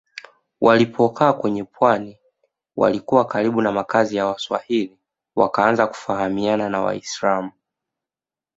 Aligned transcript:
Walipokaa 0.61 1.33
kwenye 1.33 1.63
pwani 1.63 2.19
walikuwa 2.75 3.25
karibu 3.25 3.61
na 3.61 3.71
makazi 3.71 4.15
ya 4.15 4.25
Waswahili 4.25 4.97
wakaanza 5.35 5.87
kufahamiana 5.87 6.69
na 6.69 6.81
Waislamu 6.81 7.51